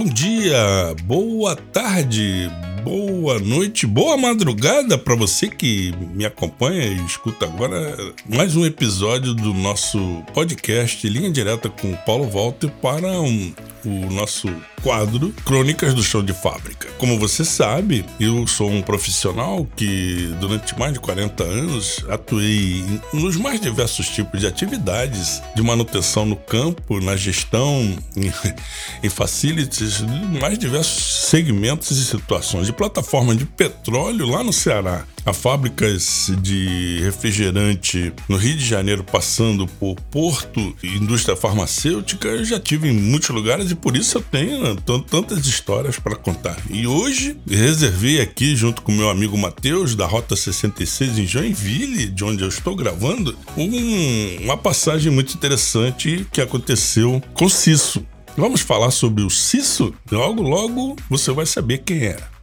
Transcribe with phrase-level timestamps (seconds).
[0.00, 2.50] Bom dia, boa tarde,
[2.82, 9.34] boa noite, boa madrugada para você que me acompanha e escuta agora mais um episódio
[9.34, 13.52] do nosso podcast Linha Direta com Paulo Walter para um,
[13.84, 14.48] o nosso
[14.82, 16.88] quadro Crônicas do Chão de Fábrica.
[16.98, 23.36] Como você sabe, eu sou um profissional que durante mais de 40 anos atuei nos
[23.36, 28.32] mais diversos tipos de atividades de manutenção no campo, na gestão, em,
[29.02, 30.00] em facilities,
[30.40, 32.66] mais diversos segmentos e situações.
[32.66, 39.04] De plataforma de petróleo lá no Ceará, a fábricas de refrigerante no Rio de Janeiro,
[39.04, 44.18] passando por porto e indústria farmacêutica, eu já tive em muitos lugares e por isso
[44.18, 46.56] eu tenho tantas histórias para contar.
[46.68, 52.24] E hoje reservei aqui, junto com meu amigo Matheus, da Rota 66 em Joinville, de
[52.24, 58.04] onde eu estou gravando, um, uma passagem muito interessante que aconteceu com Cisso.
[58.36, 59.92] Vamos falar sobre o Cisso?
[60.10, 62.39] Logo, logo você vai saber quem era.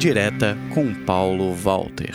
[0.00, 2.14] Direta com Paulo Walter.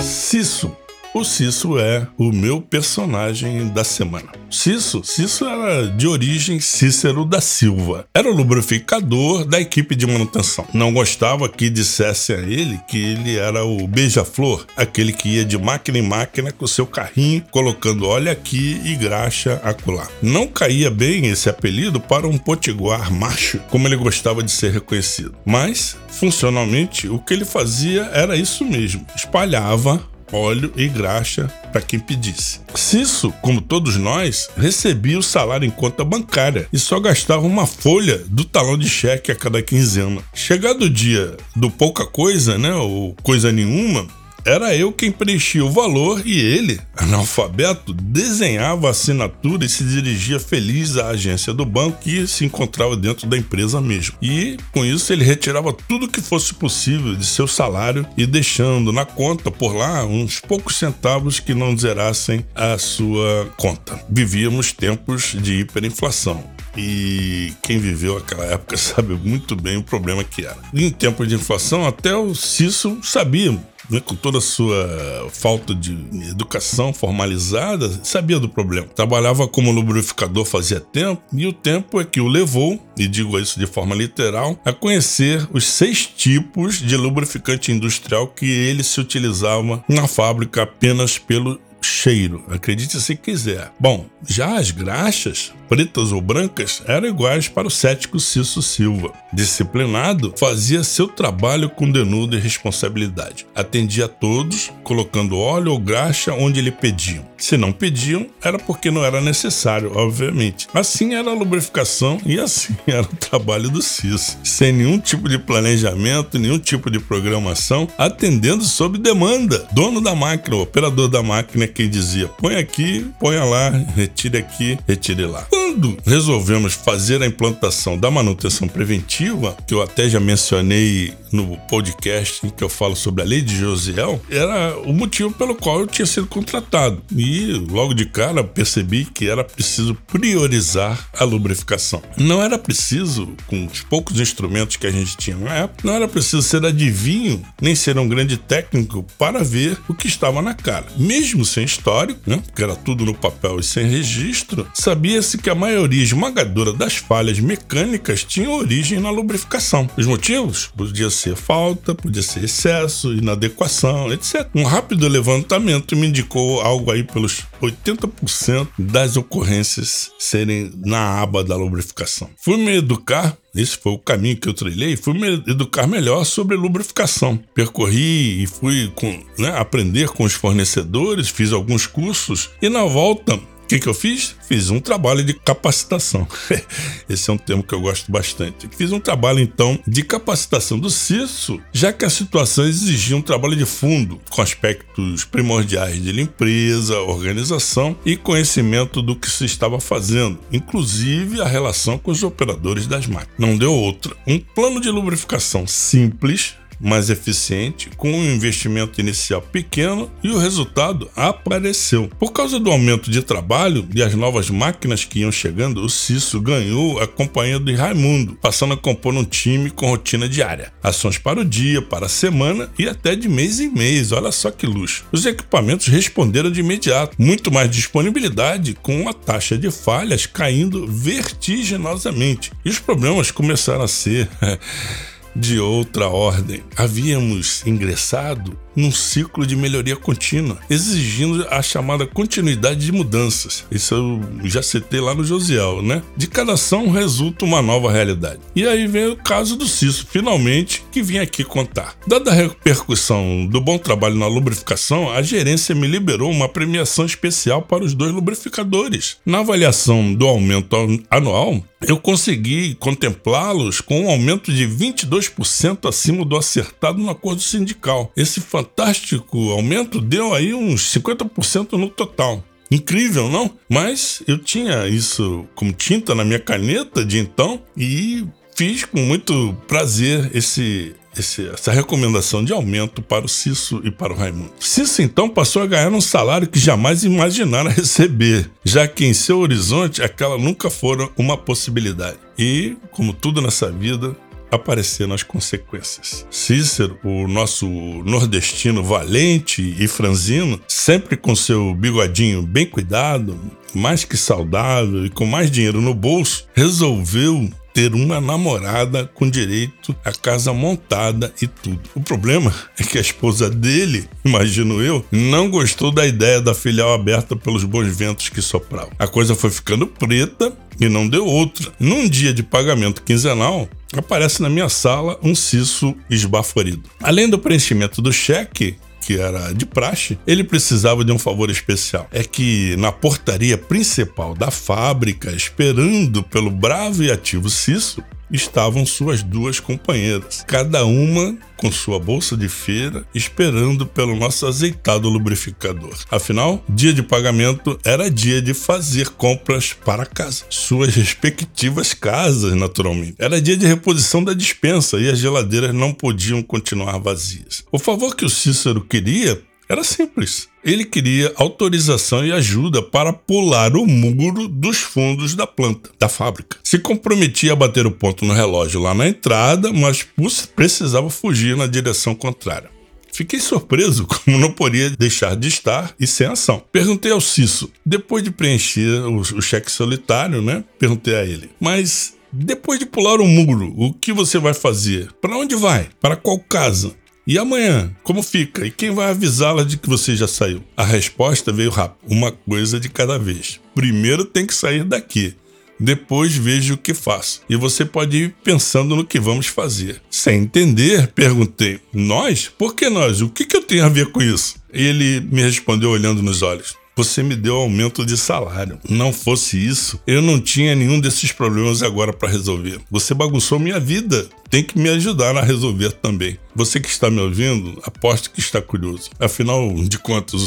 [0.00, 0.76] Cisso
[1.14, 4.28] o Cisso é o meu personagem da semana.
[4.50, 8.06] Cisso, Cisso era de origem Cícero da Silva.
[8.14, 10.66] Era o lubrificador da equipe de manutenção.
[10.72, 15.58] Não gostava que dissessem a ele que ele era o beija-flor, aquele que ia de
[15.58, 20.08] máquina em máquina com seu carrinho, colocando óleo aqui e graxa acolá.
[20.22, 25.34] Não caía bem esse apelido para um potiguar macho, como ele gostava de ser reconhecido.
[25.44, 31.98] Mas, funcionalmente, o que ele fazia era isso mesmo: espalhava óleo e graxa para quem
[31.98, 32.60] pedisse.
[32.74, 38.22] Cisso, como todos nós, recebia o salário em conta bancária e só gastava uma folha
[38.26, 40.22] do talão de cheque a cada quinzena.
[40.34, 44.06] Chegado o dia do pouca coisa, né, ou coisa nenhuma,
[44.44, 50.40] era eu quem preenchia o valor e ele, analfabeto, desenhava a assinatura e se dirigia
[50.40, 54.16] feliz à agência do banco que se encontrava dentro da empresa mesmo.
[54.20, 59.04] E com isso ele retirava tudo que fosse possível de seu salário e deixando na
[59.04, 64.00] conta por lá uns poucos centavos que não zerassem a sua conta.
[64.08, 66.42] Vivíamos tempos de hiperinflação.
[66.76, 70.58] E quem viveu aquela época sabe muito bem o problema que era.
[70.72, 73.52] Em tempos de inflação, até o Cício sabia
[73.90, 75.92] né, com toda a sua falta de
[76.30, 78.86] educação formalizada, sabia do problema.
[78.88, 83.58] Trabalhava como lubrificador fazia tempo, e o tempo é que o levou, e digo isso
[83.58, 89.84] de forma literal, a conhecer os seis tipos de lubrificante industrial que ele se utilizava
[89.88, 93.72] na fábrica apenas pelo cheiro, acredite se quiser.
[93.78, 99.10] Bom, já as graxas, pretas ou brancas, eram iguais para o cético Cício Silva.
[99.32, 103.46] Disciplinado, fazia seu trabalho com denudo e responsabilidade.
[103.54, 107.24] Atendia a todos, colocando óleo ou graxa onde lhe pediam.
[107.38, 110.68] Se não pediam, era porque não era necessário, obviamente.
[110.74, 114.38] Assim era a lubrificação e assim era o trabalho do Cício.
[114.44, 119.66] Sem nenhum tipo de planejamento, nenhum tipo de programação, atendendo sob demanda.
[119.72, 125.24] Dono da máquina, operador da máquina, quem dizia: põe aqui, põe lá, retire aqui, retire
[125.24, 125.46] lá.
[125.72, 132.46] Quando resolvemos fazer a implantação da manutenção preventiva, que eu até já mencionei no podcast
[132.46, 135.86] em que eu falo sobre a lei de Josiel, era o motivo pelo qual eu
[135.86, 137.02] tinha sido contratado.
[137.16, 142.02] E logo de cara percebi que era preciso priorizar a lubrificação.
[142.18, 146.06] Não era preciso, com os poucos instrumentos que a gente tinha na época, não era
[146.06, 150.84] preciso ser adivinho nem ser um grande técnico para ver o que estava na cara.
[150.98, 155.61] Mesmo sem histórico, né, porque era tudo no papel e sem registro, sabia-se que a
[155.62, 159.88] maioria esmagadora das falhas mecânicas tinha origem na lubrificação.
[159.96, 160.72] Os motivos?
[160.76, 164.48] Podia ser falta, podia ser excesso, inadequação, etc.
[164.56, 171.54] Um rápido levantamento me indicou algo aí pelos 80% das ocorrências serem na aba da
[171.54, 172.28] lubrificação.
[172.36, 174.96] Fui me educar esse foi o caminho que eu trilhei.
[174.96, 177.38] Fui me educar melhor sobre lubrificação.
[177.54, 183.38] Percorri e fui com, né, aprender com os fornecedores, fiz alguns cursos e na volta
[183.72, 184.36] que, que eu fiz?
[184.46, 186.28] Fiz um trabalho de capacitação.
[187.08, 188.68] Esse é um termo que eu gosto bastante.
[188.76, 193.56] Fiz um trabalho, então, de capacitação do CISO, já que a situação exigia um trabalho
[193.56, 200.38] de fundo, com aspectos primordiais de limpeza, organização e conhecimento do que se estava fazendo,
[200.52, 203.38] inclusive a relação com os operadores das máquinas.
[203.38, 204.14] Não deu outra.
[204.26, 211.08] Um plano de lubrificação simples mais eficiente, com um investimento inicial pequeno e o resultado
[211.14, 212.10] apareceu.
[212.18, 216.40] Por causa do aumento de trabalho e as novas máquinas que iam chegando, o Cício
[216.40, 221.40] ganhou a companhia de Raimundo, passando a compor um time com rotina diária, ações para
[221.40, 224.10] o dia, para a semana e até de mês em mês.
[224.12, 225.04] Olha só que luxo.
[225.12, 232.52] Os equipamentos responderam de imediato, muito mais disponibilidade, com a taxa de falhas caindo vertiginosamente.
[232.64, 234.28] E os problemas começaram a ser
[235.34, 236.62] de outra ordem.
[236.76, 243.64] Havíamos ingressado num ciclo de melhoria contínua, exigindo a chamada continuidade de mudanças.
[243.70, 246.02] Isso eu já citei lá no Josiel, né?
[246.16, 248.40] De cada ação resulta uma nova realidade.
[248.54, 251.96] E aí vem o caso do Cício, finalmente, que vim aqui contar.
[252.06, 257.62] Dada a repercussão do bom trabalho na lubrificação, a gerência me liberou uma premiação especial
[257.62, 259.16] para os dois lubrificadores.
[259.24, 260.76] Na avaliação do aumento
[261.10, 268.12] anual, eu consegui contemplá-los com um aumento de 22% acima do acertado no acordo sindical.
[268.16, 272.42] Esse fantástico aumento deu aí uns 50% no total.
[272.70, 273.50] Incrível, não?
[273.68, 278.24] Mas eu tinha isso como tinta na minha caneta de então e
[278.54, 284.12] fiz com muito prazer esse, esse, essa recomendação de aumento para o Cisso e para
[284.12, 284.52] o Raimundo.
[284.58, 289.40] Cisso então passou a ganhar um salário que jamais imaginara receber, já que em seu
[289.40, 292.16] horizonte aquela nunca fora uma possibilidade.
[292.38, 294.16] E, como tudo nessa vida,
[294.52, 296.26] apareceram as consequências.
[296.30, 303.36] Cícero, o nosso nordestino valente e franzino, sempre com seu bigodinho bem cuidado,
[303.74, 309.94] mais que saudável e com mais dinheiro no bolso, resolveu ter uma namorada com direito
[310.04, 311.80] à casa montada e tudo.
[311.94, 316.92] O problema é que a esposa dele, imagino eu, não gostou da ideia da filial
[316.92, 318.92] aberta pelos bons ventos que sopravam.
[318.98, 321.72] A coisa foi ficando preta e não deu outra.
[321.78, 326.88] Num dia de pagamento quinzenal, aparece na minha sala um cisso esbaforido.
[327.02, 332.06] Além do preenchimento do cheque, que era de praxe, ele precisava de um favor especial.
[332.12, 338.02] É que na portaria principal da fábrica, esperando pelo bravo e ativo Cisso,
[338.32, 345.08] estavam suas duas companheiras, cada uma com sua bolsa de feira, esperando pelo nosso azeitado
[345.08, 345.94] lubrificador.
[346.10, 353.14] Afinal, dia de pagamento era dia de fazer compras para casa, suas respectivas casas, naturalmente.
[353.18, 357.62] Era dia de reposição da dispensa e as geladeiras não podiam continuar vazias.
[357.70, 359.40] O favor que o Cícero queria
[359.72, 360.48] era simples.
[360.62, 366.58] Ele queria autorização e ajuda para pular o muro dos fundos da planta, da fábrica.
[366.62, 370.06] Se comprometia a bater o ponto no relógio lá na entrada, mas
[370.54, 372.70] precisava fugir na direção contrária.
[373.12, 376.62] Fiquei surpreso, como não poderia deixar de estar e sem ação.
[376.70, 380.62] Perguntei ao Cisso, depois de preencher o, o cheque solitário, né?
[380.78, 385.12] Perguntei a ele, mas depois de pular o muro, o que você vai fazer?
[385.20, 385.88] Para onde vai?
[386.00, 386.94] Para qual casa?
[387.24, 388.66] E amanhã, como fica?
[388.66, 390.62] E quem vai avisá-la de que você já saiu?
[390.76, 393.60] A resposta veio rápido: uma coisa de cada vez.
[393.74, 395.34] Primeiro tem que sair daqui.
[395.78, 397.42] Depois vejo o que faço.
[397.48, 400.02] E você pode ir pensando no que vamos fazer.
[400.10, 402.48] Sem entender, perguntei: Nós?
[402.48, 403.20] Por que nós?
[403.20, 404.56] O que, que eu tenho a ver com isso?
[404.72, 406.81] Ele me respondeu olhando nos olhos.
[406.94, 408.78] Você me deu aumento de salário.
[408.86, 412.78] Não fosse isso, eu não tinha nenhum desses problemas agora para resolver.
[412.90, 414.28] Você bagunçou minha vida.
[414.50, 416.38] Tem que me ajudar a resolver também.
[416.54, 419.08] Você que está me ouvindo, aposto que está curioso.
[419.18, 420.42] Afinal de contas,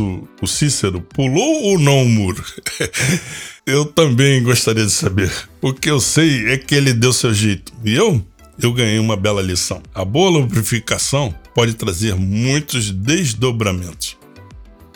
[0.00, 2.42] o, o Cícero pulou ou não o muro?
[3.66, 5.30] eu também gostaria de saber.
[5.60, 7.74] O que eu sei é que ele deu seu jeito.
[7.84, 8.24] E eu?
[8.62, 9.82] Eu ganhei uma bela lição.
[9.94, 14.19] A boa lubrificação pode trazer muitos desdobramentos.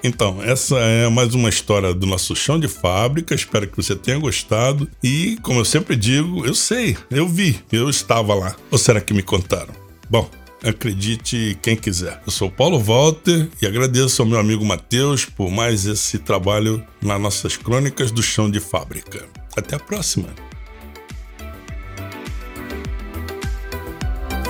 [0.07, 3.35] Então, essa é mais uma história do nosso chão de fábrica.
[3.35, 4.87] Espero que você tenha gostado.
[5.03, 8.55] E, como eu sempre digo, eu sei, eu vi, eu estava lá.
[8.71, 9.73] Ou será que me contaram?
[10.11, 10.29] Bom,
[10.63, 12.21] acredite quem quiser.
[12.27, 17.19] Eu sou Paulo Walter e agradeço ao meu amigo Matheus por mais esse trabalho nas
[17.19, 19.25] nossas crônicas do chão de fábrica.
[19.57, 20.29] Até a próxima.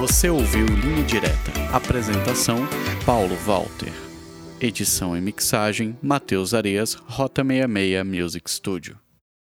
[0.01, 1.53] Você ouviu Linha Direta.
[1.73, 2.67] Apresentação:
[3.07, 4.04] Paulo Walter.
[4.65, 9.04] Edição e mixagem: Matheus Areias, Rota 66 Music Studio.